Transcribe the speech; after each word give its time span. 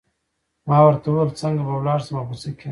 ما 0.67 0.77
ورته 0.83 1.07
وویل 1.09 1.31
څنګه 1.41 1.61
به 1.67 1.73
لاړ 1.87 1.99
شم 2.05 2.15
او 2.19 2.27
په 2.29 2.35
څه 2.41 2.49
کې. 2.59 2.69